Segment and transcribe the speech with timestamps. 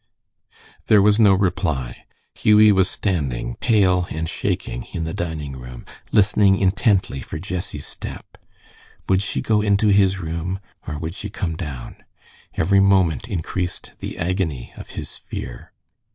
[0.87, 2.05] There was no reply.
[2.33, 8.39] Hughie was standing, pale and shaking, in the dining room, listening intently for Jessie's step.
[9.09, 11.97] Would she go into his room, or would she come down?
[12.55, 15.71] Every moment increased the agony of his fear.